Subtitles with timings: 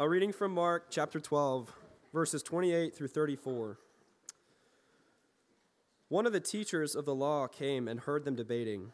[0.00, 1.72] A reading from Mark chapter 12,
[2.14, 3.80] verses 28 through 34.
[6.08, 8.92] One of the teachers of the law came and heard them debating.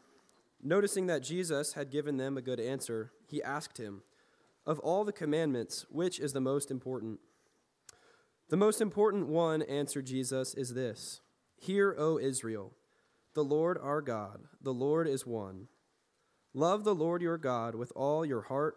[0.63, 4.01] Noticing that Jesus had given them a good answer, he asked him,
[4.65, 7.21] Of all the commandments, which is the most important?
[8.49, 11.21] The most important one, answered Jesus, is this
[11.59, 12.73] Hear, O Israel,
[13.35, 15.69] the Lord our God, the Lord is one.
[16.55, 18.77] Love the Lord your God with all your heart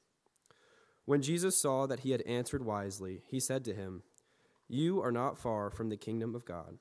[1.05, 4.03] When Jesus saw that he had answered wisely, he said to him,
[4.67, 6.77] You are not far from the kingdom of God.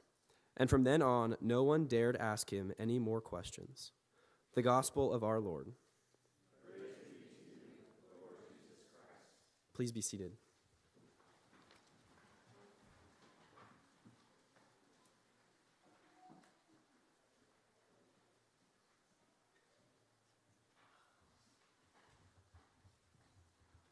[0.57, 3.93] And from then on, no one dared ask him any more questions.
[4.55, 5.73] The gospel of our Lord.
[9.75, 10.33] Please be seated.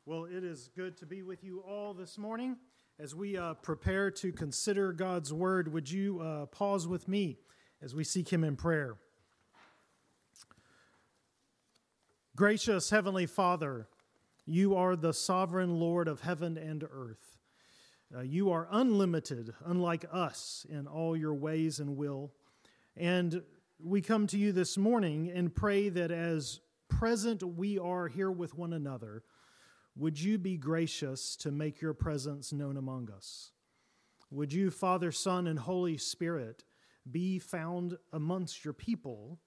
[0.08, 2.56] Well, it is good to be with you all this morning.
[2.98, 7.40] As we uh, prepare to consider God's word, would you uh, pause with me
[7.82, 8.96] as we seek Him in prayer?
[12.34, 13.86] Gracious Heavenly Father,
[14.46, 17.36] you are the sovereign Lord of heaven and earth.
[18.16, 22.32] Uh, you are unlimited, unlike us, in all your ways and will.
[22.96, 23.42] And
[23.78, 28.54] we come to you this morning and pray that as present we are here with
[28.54, 29.22] one another,
[29.98, 33.50] would you be gracious to make your presence known among us?
[34.30, 36.64] Would you, Father, Son, and Holy Spirit,
[37.10, 39.40] be found amongst your people?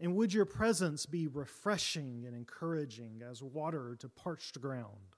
[0.00, 5.16] And would your presence be refreshing and encouraging as water to parched ground?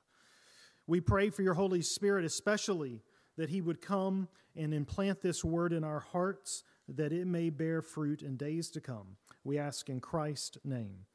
[0.89, 3.03] We pray for your Holy Spirit, especially
[3.37, 4.27] that he would come
[4.57, 8.81] and implant this word in our hearts that it may bear fruit in days to
[8.81, 9.17] come.
[9.45, 11.07] We ask in Christ's name.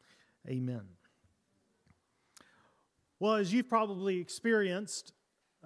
[0.48, 0.97] Amen.
[3.20, 5.14] Well, as you've probably experienced,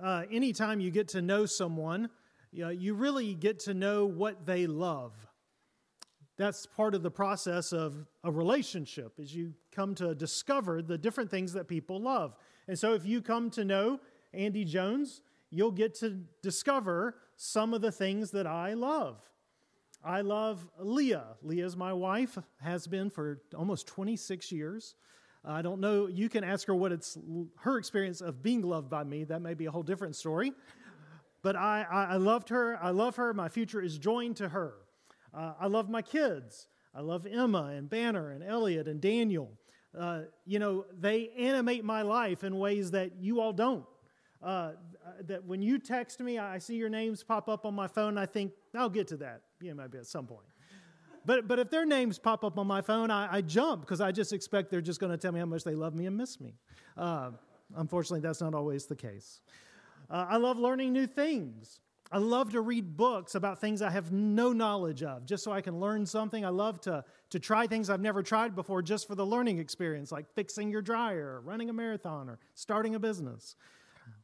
[0.01, 2.09] uh, anytime you get to know someone,
[2.53, 5.13] you, know, you really get to know what they love.
[6.37, 11.29] That's part of the process of a relationship, as you come to discover the different
[11.29, 12.35] things that people love.
[12.69, 13.99] And so, if you come to know
[14.33, 19.17] Andy Jones, you'll get to discover some of the things that I love.
[20.03, 21.35] I love Leah.
[21.43, 24.95] Leah's my wife, has been for almost 26 years.
[25.43, 26.07] I don't know.
[26.07, 27.17] You can ask her what it's
[27.57, 29.23] her experience of being loved by me.
[29.23, 30.53] That may be a whole different story.
[31.41, 32.77] But I, I, I loved her.
[32.81, 33.33] I love her.
[33.33, 34.73] My future is joined to her.
[35.33, 36.67] Uh, I love my kids.
[36.93, 39.51] I love Emma and Banner and Elliot and Daniel.
[39.97, 43.85] Uh, you know, they animate my life in ways that you all don't.
[44.43, 44.71] Uh,
[45.25, 48.17] that when you text me, I see your names pop up on my phone.
[48.17, 49.41] I think I'll get to that.
[49.61, 50.45] Yeah, maybe at some point.
[51.25, 54.11] But, but if their names pop up on my phone, I, I jump because I
[54.11, 56.39] just expect they're just going to tell me how much they love me and miss
[56.39, 56.55] me.
[56.97, 57.31] Uh,
[57.75, 59.41] unfortunately, that's not always the case.
[60.09, 61.79] Uh, I love learning new things.
[62.11, 65.61] I love to read books about things I have no knowledge of, just so I
[65.61, 66.43] can learn something.
[66.43, 70.11] I love to, to try things I've never tried before just for the learning experience,
[70.11, 73.55] like fixing your dryer, or running a marathon, or starting a business.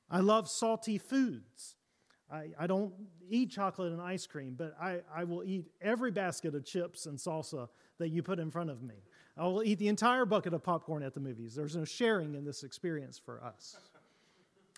[0.09, 1.75] I love salty foods.
[2.31, 2.93] I, I don't
[3.29, 7.17] eat chocolate and ice cream, but I, I will eat every basket of chips and
[7.17, 8.95] salsa that you put in front of me.
[9.37, 11.55] I will eat the entire bucket of popcorn at the movies.
[11.55, 13.77] There's no sharing in this experience for us.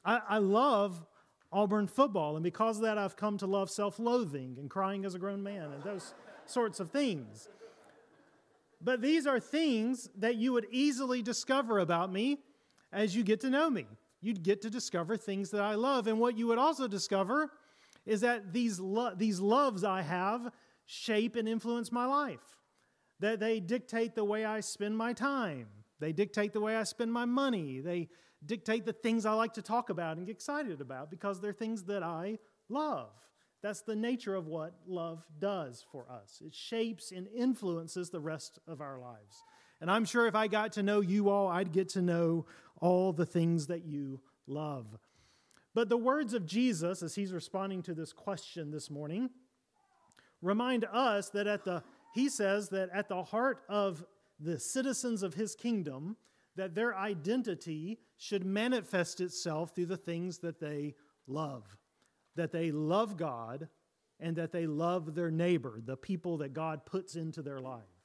[0.06, 1.04] I, I love
[1.52, 5.16] Auburn football, and because of that, I've come to love self loathing and crying as
[5.16, 6.14] a grown man and those
[6.46, 7.50] sorts of things.
[8.82, 12.40] But these are things that you would easily discover about me
[12.94, 13.86] as you get to know me
[14.22, 16.08] you'd get to discover things that I love.
[16.08, 17.52] And what you would also discover
[18.06, 20.52] is that these, lo- these loves I have
[20.86, 22.58] shape and influence my life,
[23.20, 25.68] that they dictate the way I spend my time,
[26.00, 28.10] they dictate the way I spend my money, they
[28.46, 31.84] dictate the things I like to talk about and get excited about because they're things
[31.84, 32.40] that I
[32.70, 33.10] love.
[33.62, 36.42] That's the nature of what love does for us.
[36.46, 39.44] It shapes and influences the rest of our lives.
[39.82, 42.46] And I'm sure if I got to know you all, I'd get to know
[42.80, 44.86] all the things that you love.
[45.76, 49.30] But the words of Jesus, as he's responding to this question this morning,
[50.42, 51.84] remind us that at the,
[52.14, 54.06] he says that at the heart of
[54.40, 56.18] the citizens of his kingdom,
[56.56, 60.96] that their identity should manifest itself through the things that they
[61.28, 61.78] love.
[62.36, 63.68] that they love God
[64.20, 67.99] and that they love their neighbor, the people that God puts into their lives.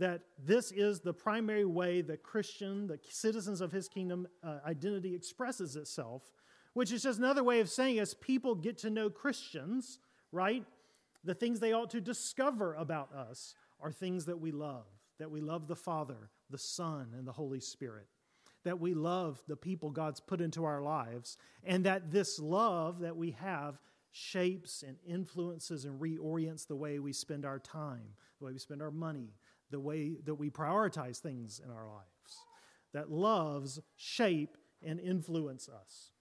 [0.00, 5.14] That this is the primary way that Christian, the citizens of his kingdom uh, identity
[5.14, 6.22] expresses itself,
[6.72, 10.00] which is just another way of saying as people get to know Christians,
[10.32, 10.64] right?
[11.22, 14.86] The things they ought to discover about us are things that we love,
[15.18, 18.08] that we love the Father, the Son, and the Holy Spirit
[18.64, 23.16] that we love the people God's put into our lives, and that this love that
[23.16, 23.78] we have
[24.12, 28.82] shapes and influences and reorients the way we spend our time, the way we spend
[28.82, 29.32] our money,
[29.70, 32.06] the way that we prioritize things in our lives.
[32.92, 36.12] That loves shape and influence us.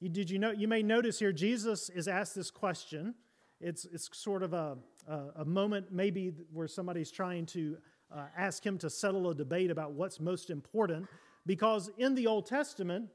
[0.00, 0.50] You, did you know?
[0.50, 3.14] You may notice here Jesus is asked this question.
[3.60, 4.76] It's, it's sort of a,
[5.08, 7.78] a, a moment maybe where somebody's trying to
[8.14, 11.06] uh, ask him to settle a debate about what's most important
[11.46, 13.08] because in the Old Testament,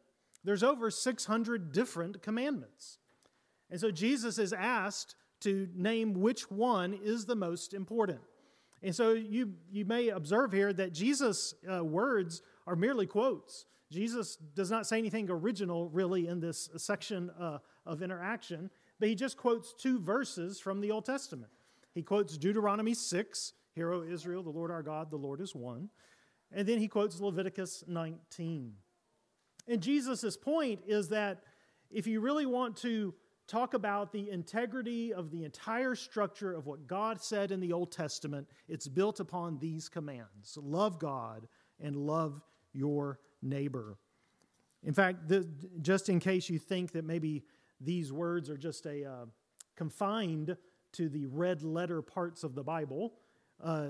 [0.43, 2.99] there's over 600 different commandments.
[3.69, 8.19] And so Jesus is asked to name which one is the most important.
[8.81, 13.65] And so you, you may observe here that Jesus' uh, words are merely quotes.
[13.91, 19.15] Jesus does not say anything original really in this section uh, of interaction, but he
[19.15, 21.51] just quotes two verses from the Old Testament.
[21.93, 25.89] He quotes Deuteronomy 6, Hear, O Israel, the Lord our God, the Lord is one.
[26.51, 28.73] And then he quotes Leviticus 19.
[29.67, 31.43] And Jesus' point is that
[31.91, 33.13] if you really want to
[33.49, 37.91] talk about the integrity of the entire structure of what God said in the Old
[37.91, 41.47] Testament, it's built upon these commands love God
[41.81, 42.41] and love
[42.73, 43.97] your neighbor.
[44.83, 45.47] In fact, the,
[45.81, 47.43] just in case you think that maybe
[47.81, 49.25] these words are just a uh,
[49.75, 50.55] confined
[50.93, 53.13] to the red letter parts of the Bible,
[53.63, 53.87] uh,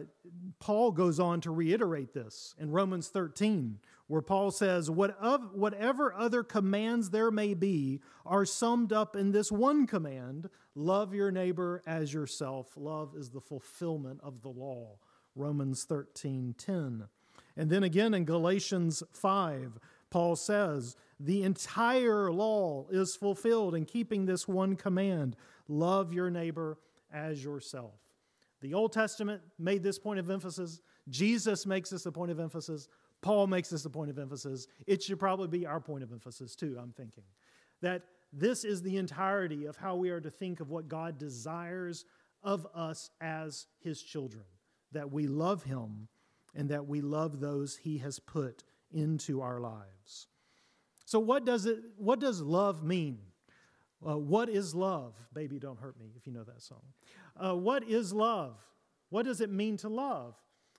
[0.60, 7.12] Paul goes on to reiterate this in Romans 13, where Paul says, Whatever other commands
[7.12, 12.72] there may be are summed up in this one command love your neighbor as yourself.
[12.76, 14.98] Love is the fulfillment of the law.
[15.36, 17.08] Romans 13 10.
[17.56, 19.80] And then again in Galatians 5,
[20.10, 25.36] Paul says, The entire law is fulfilled in keeping this one command
[25.68, 26.80] love your neighbor
[27.14, 28.09] as yourself.
[28.62, 30.82] The Old Testament made this point of emphasis.
[31.10, 32.88] Jesus makes this a point of emphasis.
[33.22, 34.68] Paul makes this a point of emphasis.
[34.88, 37.24] It should probably be our point of emphasis too, I'm thinking.
[37.82, 42.06] That this is the entirety of how we are to think of what God desires
[42.44, 44.44] of us as his children.
[44.92, 46.08] That we love him
[46.56, 50.28] and that we love those he has put into our lives.
[51.06, 53.20] So what does it what does love mean?
[54.08, 55.14] Uh, what is love?
[55.34, 56.82] Baby, don't hurt me if you know that song.
[57.36, 58.56] Uh, what is love?
[59.10, 60.36] What does it mean to love?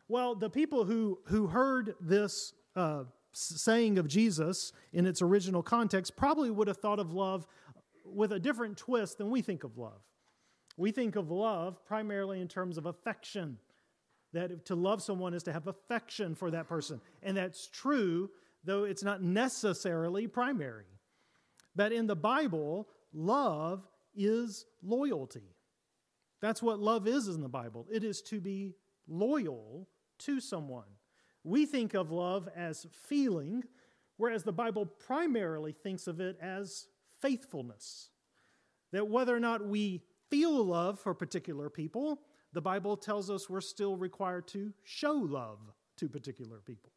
[0.08, 6.16] Well, the people who, who heard this uh, saying of Jesus in its original context
[6.16, 7.46] probably would have thought of love
[8.04, 10.00] with a different twist than we think of love.
[10.76, 13.58] We think of love primarily in terms of affection,
[14.32, 17.00] that to love someone is to have affection for that person.
[17.22, 18.30] And that's true,
[18.64, 20.86] though it's not necessarily primary.
[21.76, 25.54] But in the Bible, love is loyalty.
[26.40, 27.86] That's what love is in the Bible.
[27.92, 28.74] It is to be
[29.06, 29.88] loyal
[30.20, 30.86] to someone.
[31.44, 33.64] We think of love as feeling,
[34.16, 36.86] whereas the Bible primarily thinks of it as
[37.20, 38.10] faithfulness.
[38.92, 42.20] That whether or not we feel love for particular people,
[42.52, 45.58] the Bible tells us we're still required to show love
[45.96, 46.90] to particular people.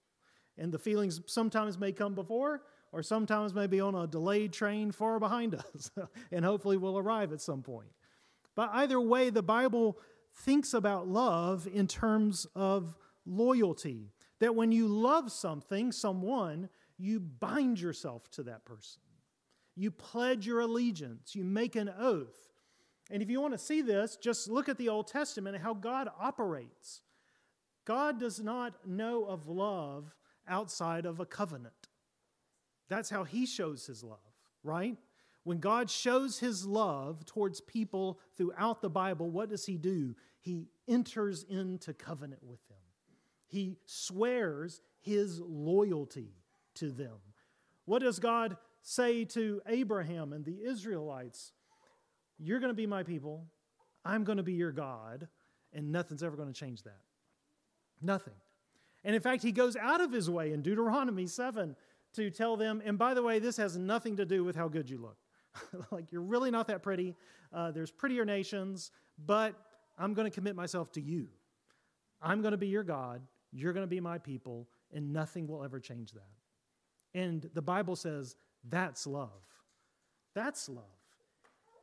[0.58, 2.62] And the feelings sometimes may come before,
[2.94, 5.92] or sometimes maybe on a delayed train far behind us,
[6.32, 7.90] and hopefully we'll arrive at some point.
[8.56, 9.98] But either way, the Bible
[10.36, 12.96] thinks about love in terms of
[13.26, 14.14] loyalty.
[14.40, 19.02] That when you love something, someone, you bind yourself to that person.
[19.76, 22.38] You pledge your allegiance, you make an oath.
[23.10, 25.74] And if you want to see this, just look at the Old Testament and how
[25.74, 27.02] God operates.
[27.86, 30.14] God does not know of love
[30.48, 31.83] outside of a covenant.
[32.94, 34.20] That's how he shows his love,
[34.64, 34.96] right?
[35.44, 40.16] When God shows his love towards people throughout the Bible, what does he do?
[40.40, 42.78] He enters into covenant with them.
[43.48, 46.36] He swears his loyalty
[46.76, 47.18] to them.
[47.86, 51.52] What does God say to Abraham and the Israelites?
[52.38, 53.48] You're going to be my people,
[54.06, 55.28] I'm going to be your God,
[55.74, 57.02] and nothing's ever going to change that.
[58.04, 58.36] Nothing.
[59.04, 61.76] And in fact, he goes out of his way in Deuteronomy 7
[62.14, 64.90] to tell them, and by the way, this has nothing to do with how good
[64.90, 65.18] you look.
[65.92, 67.16] like, you're really not that pretty.
[67.52, 68.92] Uh, there's prettier nations,
[69.26, 69.56] but
[69.98, 71.28] I'm going to commit myself to you.
[72.22, 73.22] I'm going to be your God.
[73.52, 76.24] You're going to be my people, and nothing will ever change that.
[77.14, 78.36] And the Bible says
[78.68, 79.30] that's love.
[80.34, 80.84] That's love.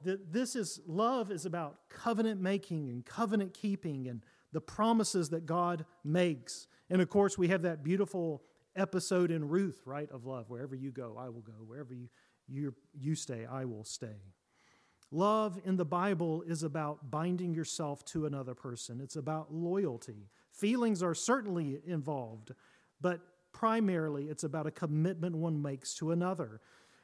[0.02, 5.46] that this is love is about covenant making and covenant keeping and the promises that
[5.46, 6.66] God makes.
[6.88, 8.42] And of course, we have that beautiful
[8.76, 10.48] episode in Ruth, right, of love.
[10.48, 11.54] Wherever you go, I will go.
[11.66, 12.08] Wherever you,
[12.48, 14.16] you, you stay, I will stay.
[15.12, 20.28] Love in the Bible is about binding yourself to another person, it's about loyalty.
[20.52, 22.52] Feelings are certainly involved,
[23.00, 23.20] but
[23.52, 26.60] primarily it's about a commitment one makes to another.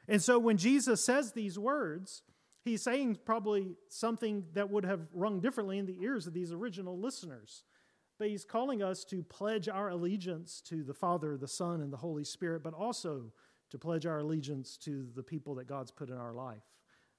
[0.09, 2.23] And so when Jesus says these words,
[2.65, 6.99] he's saying probably something that would have rung differently in the ears of these original
[6.99, 7.65] listeners.
[8.19, 11.99] But he's calling us to pledge our allegiance to the Father, the Son, and the
[11.99, 13.33] Holy Spirit, but also
[13.71, 16.63] to pledge our allegiance to the people that God's put in our life,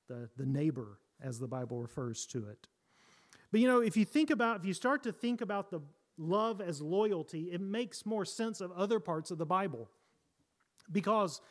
[0.08, 2.68] the, the neighbor, as the Bible refers to it.
[3.51, 5.82] But you know, if you think about, if you start to think about the
[6.18, 9.89] love as loyalty, it makes more sense of other parts of the Bible.
[10.92, 11.42] Because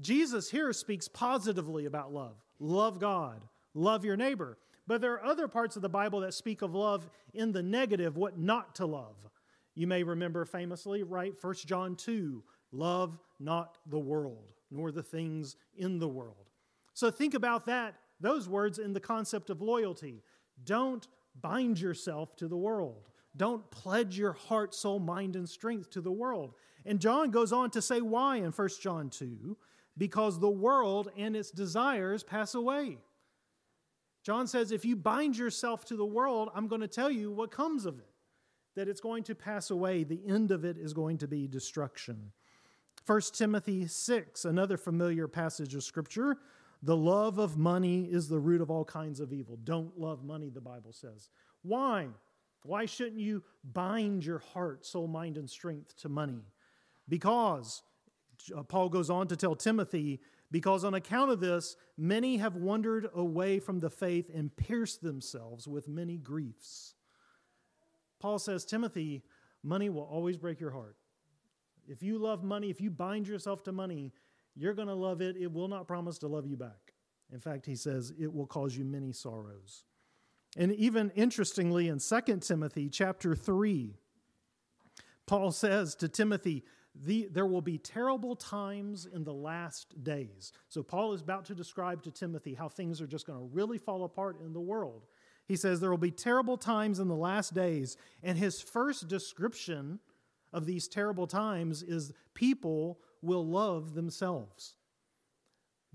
[0.00, 3.42] Jesus here speaks positively about love love God,
[3.74, 4.58] love your neighbor.
[4.90, 8.16] But there are other parts of the Bible that speak of love in the negative,
[8.16, 9.14] what not to love.
[9.76, 11.32] You may remember famously, right?
[11.40, 12.42] 1 John 2
[12.72, 16.50] love not the world, nor the things in the world.
[16.92, 20.24] So think about that, those words in the concept of loyalty.
[20.64, 21.06] Don't
[21.40, 23.10] bind yourself to the world.
[23.36, 26.54] Don't pledge your heart, soul, mind, and strength to the world.
[26.84, 29.56] And John goes on to say why in 1 John 2
[29.96, 32.98] because the world and its desires pass away.
[34.22, 37.50] John says, if you bind yourself to the world, I'm going to tell you what
[37.50, 38.06] comes of it
[38.76, 40.04] that it's going to pass away.
[40.04, 42.32] The end of it is going to be destruction.
[43.06, 46.38] 1 Timothy 6, another familiar passage of Scripture.
[46.82, 49.58] The love of money is the root of all kinds of evil.
[49.64, 51.28] Don't love money, the Bible says.
[51.62, 52.08] Why?
[52.62, 56.42] Why shouldn't you bind your heart, soul, mind, and strength to money?
[57.08, 57.82] Because
[58.56, 60.20] uh, Paul goes on to tell Timothy,
[60.50, 65.68] because on account of this, many have wandered away from the faith and pierced themselves
[65.68, 66.94] with many griefs.
[68.20, 69.22] Paul says, Timothy,
[69.62, 70.96] money will always break your heart.
[71.86, 74.12] If you love money, if you bind yourself to money,
[74.54, 75.36] you're going to love it.
[75.36, 76.94] It will not promise to love you back.
[77.32, 79.84] In fact, he says it will cause you many sorrows.
[80.56, 83.94] And even interestingly, in 2 Timothy chapter 3,
[85.26, 90.52] Paul says to Timothy, the, there will be terrible times in the last days.
[90.68, 93.78] So, Paul is about to describe to Timothy how things are just going to really
[93.78, 95.06] fall apart in the world.
[95.46, 97.96] He says there will be terrible times in the last days.
[98.22, 99.98] And his first description
[100.52, 104.74] of these terrible times is people will love themselves.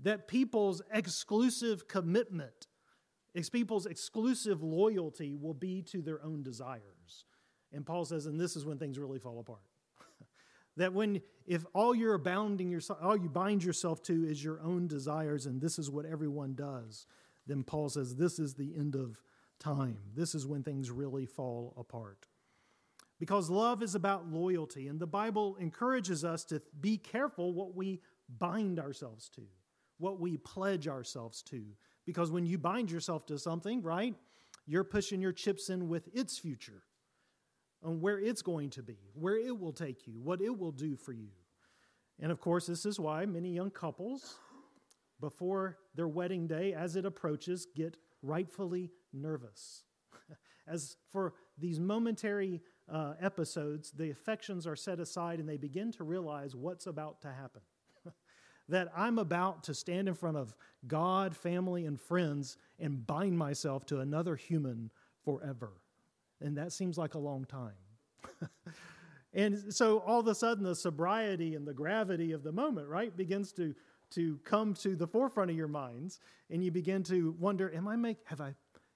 [0.02, 2.66] That people's exclusive commitment
[3.50, 7.24] people's exclusive loyalty will be to their own desires.
[7.72, 9.60] And Paul says, and this is when things really fall apart.
[10.76, 14.86] That when if all you're abounding yourself, all you bind yourself to is your own
[14.86, 17.06] desires, and this is what everyone does,
[17.46, 19.20] then Paul says this is the end of
[19.58, 19.98] time.
[20.14, 22.26] This is when things really fall apart.
[23.18, 28.00] Because love is about loyalty, and the Bible encourages us to be careful what we
[28.38, 29.42] bind ourselves to,
[29.98, 31.64] what we pledge ourselves to,
[32.04, 34.14] because when you bind yourself to something, right,
[34.66, 36.82] you're pushing your chips in with its future
[37.86, 40.96] on where it's going to be, where it will take you, what it will do
[40.96, 41.28] for you.
[42.20, 44.34] And of course, this is why many young couples,
[45.20, 49.84] before their wedding day, as it approaches, get rightfully nervous.
[50.66, 52.60] As for these momentary
[52.92, 57.28] uh, episodes, the affections are set aside and they begin to realize what's about to
[57.28, 57.62] happen
[58.68, 60.54] that I'm about to stand in front of
[60.86, 64.90] God, family, and friends and bind myself to another human
[65.24, 65.72] forever.
[66.40, 67.72] And that seems like a long time.
[69.34, 73.16] and so all of a sudden, the sobriety and the gravity of the moment, right,
[73.16, 73.74] begins to,
[74.10, 76.20] to come to the forefront of your minds.
[76.50, 78.54] And you begin to wonder, am I make, have I,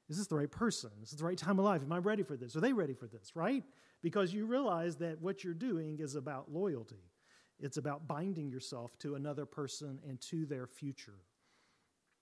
[0.09, 0.91] is this the right person?
[1.03, 1.83] Is this the right time of life?
[1.83, 2.57] Am I ready for this?
[2.57, 3.65] Are they ready for this, right?
[4.03, 7.11] Because you realize that what you're doing is about loyalty.
[7.59, 11.21] It's about binding yourself to another person and to their future.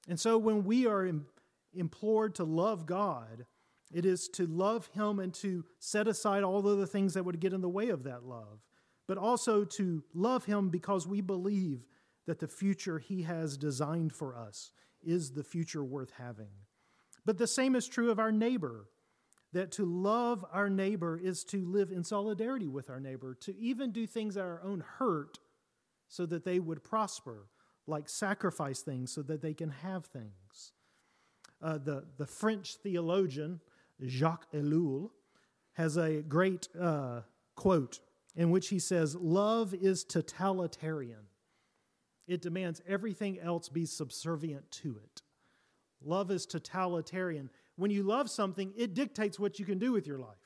[0.09, 1.11] And so when we are
[1.75, 3.47] implored to love God,
[3.93, 7.53] it is to love Him and to set aside all the things that would get
[7.53, 8.61] in the way of that love,
[9.07, 11.87] but also to love Him because we believe
[12.27, 16.51] that the future He has designed for us is the future worth having.
[17.25, 18.87] But the same is true of our neighbor
[19.53, 23.93] that to love our neighbor is to live in solidarity with our neighbor, to even
[23.93, 25.39] do things at our own hurt
[26.09, 27.49] so that they would prosper,
[27.87, 30.73] like sacrifice things so that they can have things.
[31.63, 33.61] Uh, the, the French theologian
[34.07, 35.11] Jacques Ellul
[35.73, 37.21] has a great uh,
[37.57, 38.01] quote
[38.37, 41.27] in which he says, Love is totalitarian.
[42.27, 45.23] It demands everything else be subservient to it.
[46.05, 47.51] Love is totalitarian.
[47.77, 50.37] When you love something, it dictates what you can do with your life.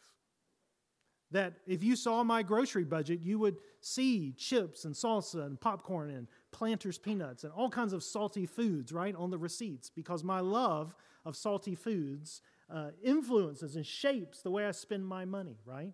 [1.30, 6.10] That if you saw my grocery budget, you would see chips and salsa and popcorn
[6.10, 10.40] and Planters peanuts and all kinds of salty foods, right, on the receipts because my
[10.40, 10.94] love
[11.24, 12.42] of salty foods
[12.72, 15.92] uh, influences and shapes the way I spend my money, right?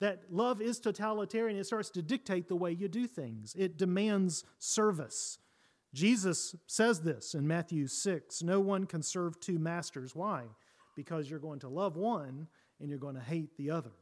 [0.00, 1.58] That love is totalitarian.
[1.58, 5.38] It starts to dictate the way you do things, it demands service.
[5.94, 10.14] Jesus says this in Matthew 6 No one can serve two masters.
[10.14, 10.44] Why?
[10.94, 12.48] Because you're going to love one
[12.80, 13.92] and you're going to hate the other.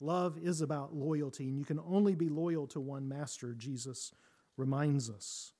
[0.00, 4.12] Love is about loyalty, and you can only be loyal to one master, Jesus
[4.56, 5.52] reminds us.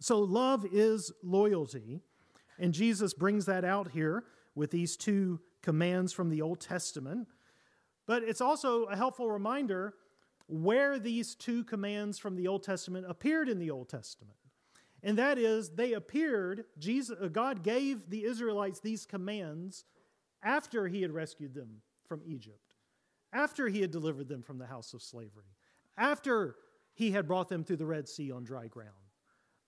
[0.00, 2.02] So, love is loyalty,
[2.58, 4.24] and Jesus brings that out here
[4.58, 7.28] with these two commands from the Old Testament.
[8.06, 9.94] But it's also a helpful reminder
[10.48, 14.36] where these two commands from the Old Testament appeared in the Old Testament.
[15.02, 19.84] And that is, they appeared, Jesus, uh, God gave the Israelites these commands
[20.42, 22.74] after he had rescued them from Egypt,
[23.32, 25.54] after he had delivered them from the house of slavery,
[25.96, 26.56] after
[26.94, 28.92] he had brought them through the Red Sea on dry ground.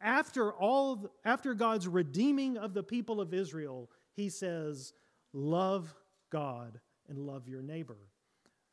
[0.00, 3.90] After all after God's redeeming of the people of Israel,
[4.20, 4.92] he says,
[5.32, 5.94] "Love
[6.30, 7.96] God and love your neighbor."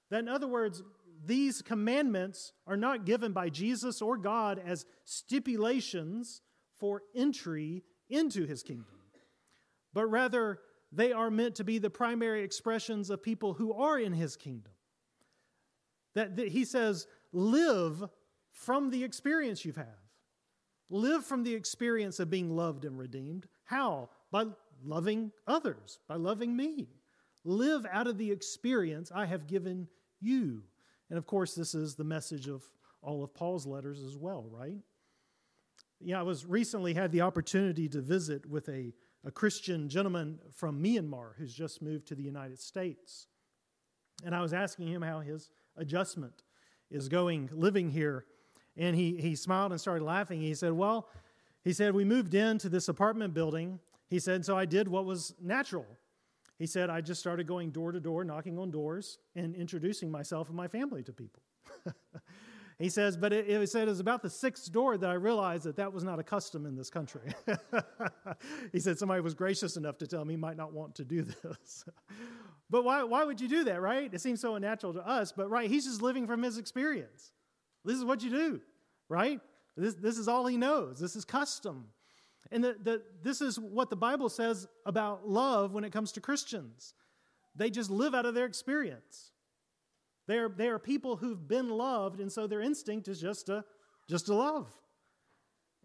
[0.09, 0.83] That in other words,
[1.25, 6.41] these commandments are not given by Jesus or God as stipulations
[6.75, 9.01] for entry into his kingdom,
[9.93, 10.59] but rather
[10.91, 14.71] they are meant to be the primary expressions of people who are in his kingdom.
[16.13, 18.03] That, that he says, live
[18.51, 19.97] from the experience you've had.
[20.89, 23.47] Live from the experience of being loved and redeemed.
[23.65, 24.09] How?
[24.31, 24.45] By
[24.83, 26.87] loving others, by loving me.
[27.43, 29.87] Live out of the experience I have given
[30.19, 30.63] you.
[31.09, 32.63] And of course, this is the message of
[33.01, 34.77] all of Paul's letters as well, right?
[35.99, 38.93] Yeah, I was recently had the opportunity to visit with a,
[39.25, 43.27] a Christian gentleman from Myanmar who's just moved to the United States.
[44.25, 46.43] And I was asking him how his adjustment
[46.89, 48.25] is going living here
[48.75, 50.39] and he, he smiled and started laughing.
[50.41, 51.07] He said, Well,
[51.63, 53.79] he said, we moved into this apartment building.
[54.09, 55.85] He said, So I did what was natural.
[56.59, 60.47] He said, I just started going door to door, knocking on doors, and introducing myself
[60.47, 61.43] and my family to people.
[62.79, 65.65] he says, but it, it said it was about the sixth door that I realized
[65.65, 67.31] that that was not a custom in this country.
[68.71, 71.21] he said somebody was gracious enough to tell me he might not want to do
[71.21, 71.85] this.
[72.71, 74.11] but why, why would you do that, right?
[74.11, 77.31] It seems so unnatural to us, but right, he's just living from his experience.
[77.85, 78.61] This is what you do,
[79.09, 79.39] right?
[79.75, 80.99] This, this is all he knows.
[80.99, 81.85] This is custom.
[82.51, 86.21] And the, the, this is what the Bible says about love when it comes to
[86.21, 86.93] Christians.
[87.55, 89.31] They just live out of their experience.
[90.27, 93.63] They are, they are people who've been loved, and so their instinct is just to,
[94.09, 94.67] just to love.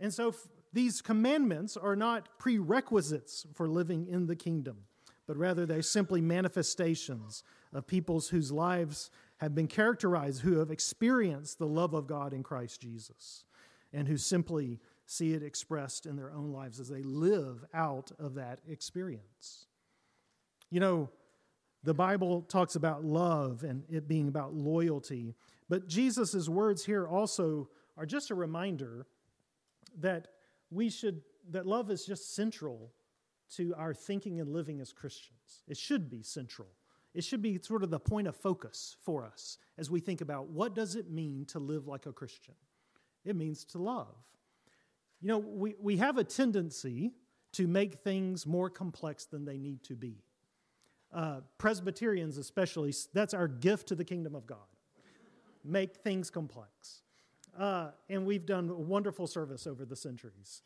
[0.01, 4.79] And so f- these commandments are not prerequisites for living in the kingdom,
[5.27, 11.59] but rather they're simply manifestations of peoples whose lives have been characterized, who have experienced
[11.59, 13.45] the love of God in Christ Jesus,
[13.93, 14.81] and who simply
[15.13, 19.67] see it expressed in their own lives as they live out of that experience.
[20.71, 21.11] You know,
[21.85, 25.35] the Bible talks about love and it being about loyalty,
[25.69, 29.07] but Jesus' words here also are just a reminder
[29.99, 30.29] that
[30.71, 31.21] we should,
[31.51, 32.91] that love is just central
[33.57, 35.63] to our thinking and living as Christians.
[35.69, 36.69] It should be central.
[37.15, 40.49] It should be sort of the point of focus for us as we think about
[40.49, 42.55] what does it mean to live like a Christian?
[43.27, 44.17] It means to love.
[45.23, 47.13] You know, we, we have a tendency
[47.53, 50.17] to make things more complex than they need to be.
[51.13, 54.59] Uh, Presbyterians, especially, that's our gift to the kingdom of God.
[55.65, 57.03] Make things complex.
[57.57, 60.63] Uh, and we've done wonderful service over the centuries.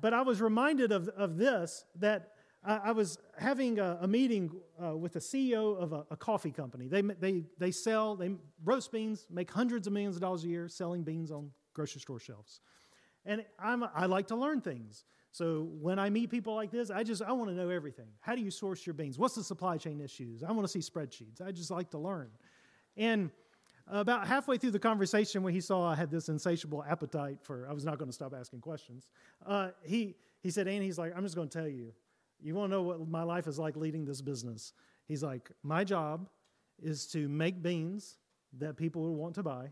[0.00, 4.50] But I was reminded of, of this that I was having a, a meeting
[4.82, 6.88] uh, with the CEO of a, a, coffee company.
[6.88, 8.30] They, they, they sell, they
[8.64, 12.20] roast beans, make hundreds of millions of dollars a year selling beans on grocery store
[12.20, 12.60] shelves.
[13.26, 15.04] And I'm, I like to learn things.
[15.30, 18.06] So when I meet people like this, I just, I want to know everything.
[18.20, 19.18] How do you source your beans?
[19.18, 20.42] What's the supply chain issues?
[20.42, 21.42] I want to see spreadsheets.
[21.44, 22.30] I just like to learn.
[22.96, 23.30] And
[23.88, 27.72] about halfway through the conversation, when he saw I had this insatiable appetite for, I
[27.72, 29.08] was not going to stop asking questions,
[29.44, 31.92] uh, he, he said, and he's like, I'm just going to tell you,
[32.40, 34.72] you want to know what my life is like leading this business?
[35.06, 36.28] He's like, My job
[36.82, 38.18] is to make beans
[38.58, 39.70] that people will want to buy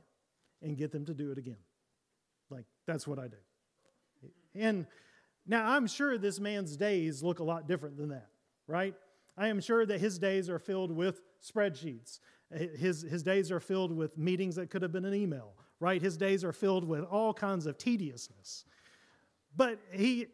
[0.63, 1.57] and get them to do it again.
[2.53, 3.37] Like, that's what I do.
[4.55, 4.87] And
[5.47, 8.29] now I'm sure this man's days look a lot different than that,
[8.67, 8.95] right?
[9.37, 12.21] I am sure that his days are filled with spreadsheets.
[12.51, 16.01] His, his days are filled with meetings that could have been an email, right?
[16.01, 18.65] His days are filled with all kinds of tediousness.
[19.57, 20.27] But he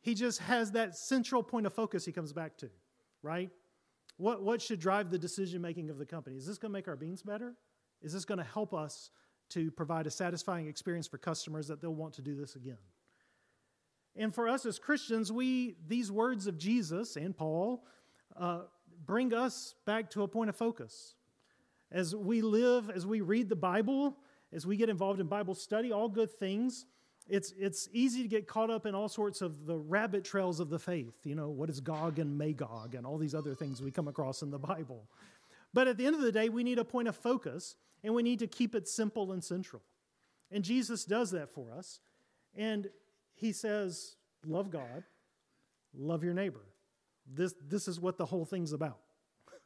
[0.00, 2.70] he just has that central point of focus he comes back to,
[3.22, 3.50] right?
[4.16, 6.36] What, what should drive the decision making of the company?
[6.36, 7.54] Is this going to make our beans better?
[8.00, 9.10] Is this going to help us
[9.50, 12.78] to provide a satisfying experience for customers that they'll want to do this again?
[14.16, 17.84] And for us as Christians, we these words of Jesus and Paul
[18.36, 18.62] uh,
[19.06, 21.14] bring us back to a point of focus.
[21.90, 24.16] As we live, as we read the Bible,
[24.52, 26.84] as we get involved in Bible study, all good things,
[27.28, 30.70] it's, it's easy to get caught up in all sorts of the rabbit trails of
[30.70, 31.14] the faith.
[31.24, 34.42] You know, what is Gog and Magog and all these other things we come across
[34.42, 35.04] in the Bible.
[35.74, 38.22] But at the end of the day, we need a point of focus and we
[38.22, 39.82] need to keep it simple and central.
[40.50, 42.00] And Jesus does that for us.
[42.54, 42.88] And
[43.34, 45.04] he says, Love God,
[45.94, 46.64] love your neighbor.
[47.26, 49.00] This, this is what the whole thing's about.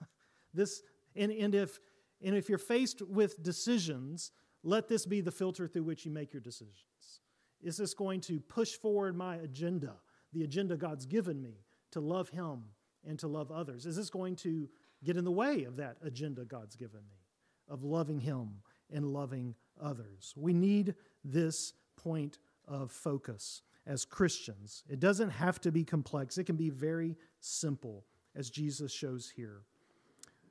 [0.55, 0.83] this,
[1.15, 1.79] and, and, if,
[2.25, 4.33] and if you're faced with decisions,
[4.65, 7.21] let this be the filter through which you make your decisions.
[7.63, 9.95] Is this going to push forward my agenda,
[10.33, 12.65] the agenda God's given me to love Him
[13.07, 13.87] and to love others?
[13.87, 14.69] Is this going to
[15.05, 17.22] get in the way of that agenda God's given me
[17.69, 20.35] of loving Him and loving others?
[20.37, 20.95] We need
[21.25, 24.85] this point of focus as Christians.
[24.89, 29.63] It doesn't have to be complex, it can be very simple, as Jesus shows here.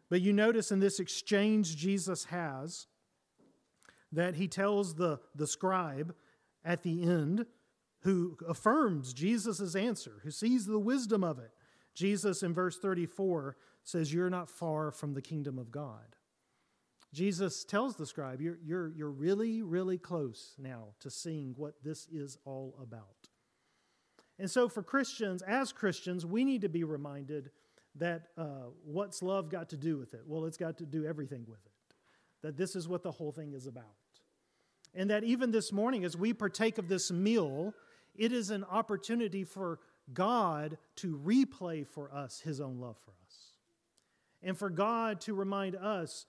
[0.10, 2.88] But you notice in this exchange Jesus has
[4.12, 6.14] that he tells the, the scribe
[6.66, 7.46] at the end,
[8.02, 11.52] who affirms Jesus' answer, who sees the wisdom of it.
[11.94, 16.16] Jesus in verse 34 says, You're not far from the kingdom of God.
[17.14, 22.08] Jesus tells the scribe, You're, you're, you're really, really close now to seeing what this
[22.12, 23.28] is all about.
[24.40, 27.52] And so, for Christians, as Christians, we need to be reminded
[27.96, 30.22] that uh, what's love got to do with it?
[30.26, 31.96] Well, it's got to do everything with it.
[32.42, 33.86] That this is what the whole thing is about.
[34.96, 37.74] And that even this morning, as we partake of this meal,
[38.16, 39.80] it is an opportunity for
[40.14, 43.36] God to replay for us his own love for us.
[44.44, 46.26] And for God to remind us,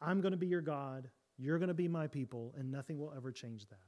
[0.00, 3.12] I'm going to be your God, you're going to be my people, and nothing will
[3.16, 3.78] ever change that.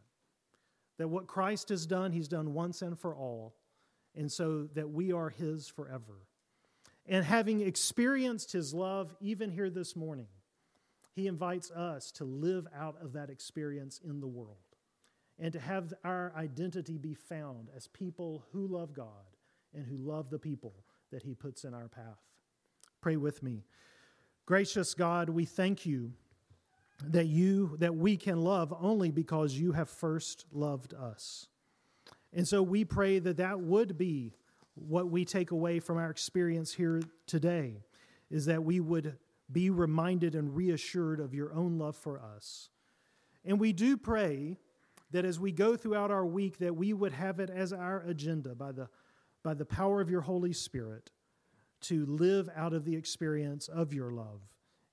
[0.99, 3.55] That what Christ has done, he's done once and for all,
[4.17, 6.27] and so that we are his forever.
[7.07, 10.27] And having experienced his love, even here this morning,
[11.15, 14.57] he invites us to live out of that experience in the world
[15.39, 19.07] and to have our identity be found as people who love God
[19.75, 20.75] and who love the people
[21.13, 22.21] that He puts in our path.
[23.01, 23.65] Pray with me.
[24.49, 26.15] Gracious God, we thank you
[27.05, 31.49] that you that we can love only because you have first loved us.
[32.33, 34.33] And so we pray that that would be
[34.75, 37.83] what we take away from our experience here today
[38.31, 39.19] is that we would
[39.53, 42.71] be reminded and reassured of your own love for us.
[43.45, 44.57] And we do pray
[45.11, 48.55] that as we go throughout our week that we would have it as our agenda
[48.55, 48.89] by the
[49.43, 51.11] by the power of your Holy Spirit
[51.83, 54.41] to live out of the experience of your love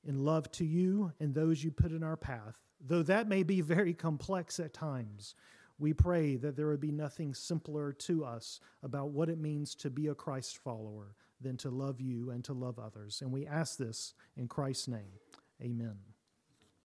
[0.05, 2.59] in love to you and those you put in our path.
[2.79, 5.35] Though that may be very complex at times,
[5.79, 9.89] we pray that there would be nothing simpler to us about what it means to
[9.89, 13.21] be a Christ follower than to love you and to love others.
[13.21, 15.19] And we ask this in Christ's name.
[15.61, 16.14] Amen.